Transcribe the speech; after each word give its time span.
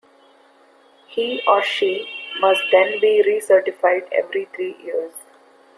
He 1.09 1.43
or 1.47 1.61
she 1.61 2.09
must 2.39 2.63
then 2.71 2.99
be 2.99 3.21
re-certified 3.23 4.09
every 4.11 4.45
three 4.45 4.75
years. 4.83 5.13